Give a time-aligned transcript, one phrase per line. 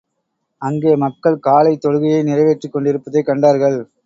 [0.57, 3.91] அங்கே மக்கள் காலைத் தொழுகையை நிறைவேற்றிக் கொண்டிருப்பதைக் கண்டார்கள்.